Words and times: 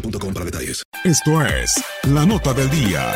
boostmobile.com 0.00 0.34
para 0.34 0.44
detalles. 0.44 0.82
Esto 1.04 1.42
es 1.42 1.82
la 2.04 2.26
nota 2.26 2.52
del 2.52 2.70
día. 2.70 3.14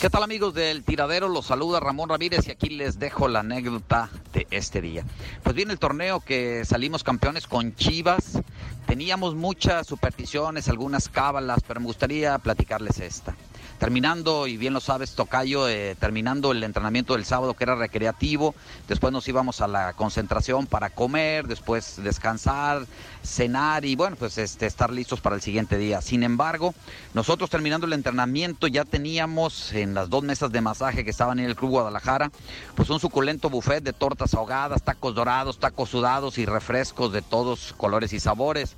¿Qué 0.00 0.08
tal 0.08 0.22
amigos 0.22 0.54
del 0.54 0.82
tiradero? 0.82 1.28
Los 1.28 1.46
saluda 1.46 1.78
Ramón 1.78 2.08
Ramírez 2.08 2.48
y 2.48 2.50
aquí 2.50 2.70
les 2.70 2.98
dejo 2.98 3.28
la 3.28 3.40
anécdota 3.40 4.08
de 4.32 4.46
este 4.50 4.80
día. 4.80 5.04
Pues 5.42 5.54
viene 5.54 5.72
el 5.72 5.78
torneo 5.78 6.20
que 6.20 6.64
salimos 6.64 7.04
campeones 7.04 7.46
con 7.46 7.74
Chivas. 7.74 8.40
Teníamos 8.86 9.34
muchas 9.34 9.86
supersticiones, 9.86 10.68
algunas 10.68 11.10
cábalas, 11.10 11.58
pero 11.68 11.80
me 11.80 11.86
gustaría 11.86 12.38
platicarles 12.38 12.98
esta. 12.98 13.36
Terminando, 13.80 14.46
y 14.46 14.58
bien 14.58 14.74
lo 14.74 14.80
sabes, 14.80 15.14
Tocayo, 15.14 15.66
eh, 15.66 15.96
terminando 15.98 16.52
el 16.52 16.62
entrenamiento 16.62 17.14
del 17.14 17.24
sábado 17.24 17.54
que 17.54 17.64
era 17.64 17.76
recreativo, 17.76 18.54
después 18.86 19.10
nos 19.10 19.26
íbamos 19.26 19.62
a 19.62 19.68
la 19.68 19.94
concentración 19.94 20.66
para 20.66 20.90
comer, 20.90 21.46
después 21.46 21.94
descansar, 21.96 22.84
cenar 23.24 23.86
y 23.86 23.96
bueno, 23.96 24.16
pues 24.16 24.36
este, 24.36 24.66
estar 24.66 24.92
listos 24.92 25.22
para 25.22 25.34
el 25.34 25.40
siguiente 25.40 25.78
día. 25.78 26.02
Sin 26.02 26.24
embargo, 26.24 26.74
nosotros 27.14 27.48
terminando 27.48 27.86
el 27.86 27.94
entrenamiento 27.94 28.66
ya 28.66 28.84
teníamos 28.84 29.72
en 29.72 29.94
las 29.94 30.10
dos 30.10 30.24
mesas 30.24 30.52
de 30.52 30.60
masaje 30.60 31.02
que 31.02 31.10
estaban 31.10 31.38
en 31.38 31.46
el 31.46 31.56
Club 31.56 31.70
Guadalajara, 31.70 32.30
pues 32.74 32.90
un 32.90 33.00
suculento 33.00 33.48
buffet 33.48 33.82
de 33.82 33.94
tortas 33.94 34.34
ahogadas, 34.34 34.82
tacos 34.82 35.14
dorados, 35.14 35.58
tacos 35.58 35.88
sudados 35.88 36.36
y 36.36 36.44
refrescos 36.44 37.14
de 37.14 37.22
todos 37.22 37.72
colores 37.78 38.12
y 38.12 38.20
sabores. 38.20 38.76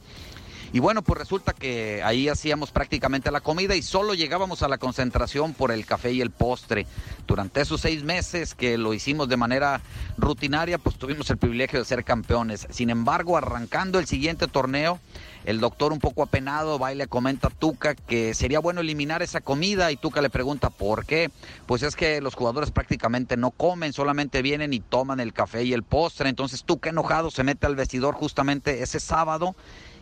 Y 0.73 0.79
bueno, 0.79 1.03
pues 1.03 1.19
resulta 1.19 1.53
que 1.53 2.03
ahí 2.03 2.29
hacíamos 2.29 2.71
prácticamente 2.71 3.31
la 3.31 3.43
comida 3.43 3.77
y 3.77 3.83
solo 3.83 4.15
llegábamos 4.15 4.63
a 4.63 4.69
la 4.69 4.79
concentración 4.79 5.53
por 5.53 5.71
el 5.71 5.85
café 5.85 6.13
y 6.13 6.23
el 6.23 6.31
postre. 6.31 6.87
Durante 7.27 7.61
esos 7.61 7.83
seis 7.83 8.03
meses 8.05 8.55
que 8.55 8.79
lo 8.79 8.95
hicimos 8.95 9.29
de 9.29 9.37
manera 9.37 9.83
rutinaria, 10.17 10.79
pues 10.79 10.97
tuvimos 10.97 11.29
el 11.29 11.37
privilegio 11.37 11.79
de 11.79 11.85
ser 11.85 12.05
campeones. 12.05 12.67
Sin 12.71 12.89
embargo, 12.89 13.37
arrancando 13.37 13.99
el 13.99 14.07
siguiente 14.07 14.49
torneo, 14.49 14.99
el 15.45 15.61
doctor 15.61 15.93
un 15.93 15.99
poco 15.99 16.23
apenado 16.23 16.79
va 16.79 16.93
y 16.93 16.97
le 16.97 17.07
comenta 17.07 17.49
a 17.49 17.51
Tuca 17.51 17.95
que 17.95 18.33
sería 18.33 18.61
bueno 18.61 18.81
eliminar 18.81 19.23
esa 19.23 19.41
comida 19.41 19.91
y 19.91 19.97
Tuca 19.97 20.23
le 20.23 20.31
pregunta 20.31 20.71
por 20.71 21.05
qué. 21.05 21.31
Pues 21.67 21.83
es 21.83 21.97
que 21.97 22.23
los 22.23 22.35
jugadores 22.35 22.71
prácticamente 22.71 23.37
no 23.37 23.51
comen, 23.51 23.93
solamente 23.93 24.41
vienen 24.41 24.73
y 24.73 24.81
toman 24.81 25.21
el 25.21 25.35
café 25.35 25.65
y 25.65 25.75
el 25.75 25.83
postre. 25.83 26.31
Entonces 26.31 26.65
Tuca 26.65 26.91
enojado 26.91 27.31
se 27.31 27.45
mete 27.45 27.67
al 27.67 27.77
vestidor 27.77 28.15
justamente 28.15 28.83
ese 28.83 29.01
sábado 29.01 29.55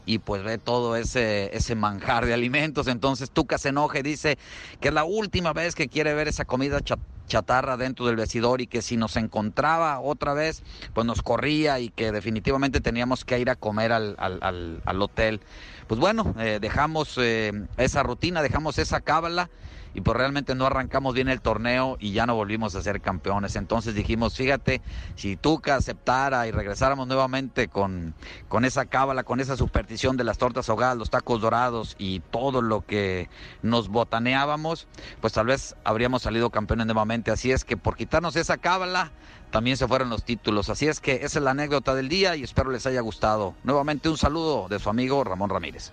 y 0.05 0.19
pues 0.19 0.43
ve 0.43 0.59
todo 0.59 0.97
ese, 0.97 1.51
ese 1.57 1.75
manjar 1.75 2.27
de 2.27 2.35
alimentos. 2.35 2.87
Entonces 2.87 3.31
Tuca 3.31 3.59
se 3.59 3.71
enoja 3.71 3.99
y 3.99 4.03
dice 4.03 4.39
que 4.81 4.89
es 4.89 4.95
la 4.95 5.05
última 5.05 5.53
vez 5.53 5.75
que 5.75 5.89
quiere 5.89 6.15
ver 6.15 6.29
esa 6.29 6.45
comida 6.45 6.81
cha- 6.81 6.99
chatarra 7.27 7.77
dentro 7.77 8.07
del 8.07 8.17
vestidor 8.17 8.61
y 8.61 8.67
que 8.67 8.83
si 8.83 8.97
nos 8.97 9.17
encontraba 9.17 10.01
otra 10.01 10.35
vez, 10.35 10.63
pues 10.93 11.07
nos 11.07 11.23
corría 11.23 11.79
y 11.79 11.91
que 11.91 12.11
definitivamente 12.13 12.81
teníamos 12.81 13.25
que 13.25 13.39
ir 13.39 13.51
a 13.51 13.57
comer 13.57 13.93
al, 13.93 14.17
al- 14.19 14.41
al- 14.43 14.83
al 14.85 15.03
hotel. 15.03 15.41
Pues 15.87 16.01
bueno, 16.01 16.35
eh, 16.39 16.59
dejamos 16.61 17.15
eh, 17.19 17.53
esa 17.77 18.03
rutina, 18.03 18.43
dejamos 18.43 18.79
esa 18.79 19.01
cábala 19.01 19.49
y 19.95 20.01
pues 20.01 20.17
realmente 20.17 20.55
no 20.55 20.67
arrancamos 20.67 21.15
bien 21.15 21.29
el 21.29 21.41
torneo 21.41 21.97
y 22.01 22.13
ya 22.13 22.27
no 22.27 22.35
volvimos 22.35 22.75
a 22.75 22.83
ser 22.83 23.01
campeones. 23.01 23.57
Entonces 23.57 23.95
dijimos, 23.95 24.37
fíjate, 24.37 24.81
si 25.17 25.37
Tuca 25.37 25.77
aceptara 25.77 26.47
y 26.47 26.51
regresáramos 26.51 27.09
nuevamente 27.09 27.69
con, 27.69 28.15
con 28.49 28.65
esa 28.65 28.87
cábala, 28.87 29.25
con 29.25 29.41
esa 29.41 29.57
superstición 29.57 30.17
de 30.17 30.25
las 30.25 30.39
tortas 30.39 30.69
ahogadas, 30.69 30.97
los 30.97 31.11
tacos 31.11 31.41
dorados 31.41 31.97
y 31.99 32.21
todo 32.21 32.63
lo 32.63 32.85
que 32.87 33.29
nos 33.63 33.89
botaneábamos, 33.89 34.87
pues 35.21 35.33
tal 35.33 35.47
vez 35.47 35.75
habríamos 35.85 36.23
salido 36.23 36.51
campeones 36.51 36.87
nuevamente. 36.87 37.31
Así 37.31 37.51
es 37.51 37.65
que 37.65 37.77
por 37.77 37.97
quitarnos 37.97 38.37
esa 38.37 38.59
cábala, 38.59 39.11
también 39.51 39.77
se 39.77 39.89
fueron 39.89 40.11
los 40.11 40.25
títulos. 40.25 40.71
Así 40.71 40.87
es 40.87 41.01
que 41.01 41.17
esa 41.25 41.39
es 41.39 41.45
la 41.45 41.51
anécdota 41.51 41.95
del 41.95 42.09
día 42.09 42.37
y 42.37 42.45
espero 42.45 42.71
les 42.71 42.87
haya 42.87 43.01
gustado. 43.01 43.55
Nuevamente 43.65 44.09
un 44.09 44.17
saludo 44.17 44.69
de 44.69 44.79
su 44.79 44.89
amigo 44.89 45.25
Ramón 45.25 45.51
Ramírez. 45.51 45.93